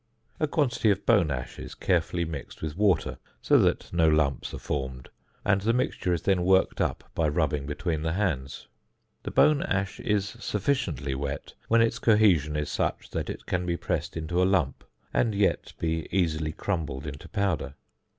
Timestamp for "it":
13.29-13.45